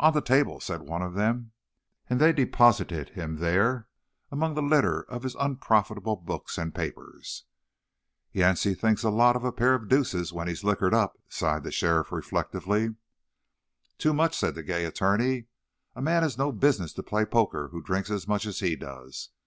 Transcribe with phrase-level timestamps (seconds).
[0.00, 1.52] "On the table," said one of them,
[2.08, 3.86] and they deposited him there
[4.32, 7.44] among the litter of his unprofitable books and papers.
[8.34, 11.70] "Yance thinks a lot of a pair of deuces when he's liquored up," sighed the
[11.70, 12.94] sheriff reflectively.
[13.98, 15.48] "Too much," said the gay attorney.
[15.94, 19.28] "A man has no business to play poker who drinks as much as he does.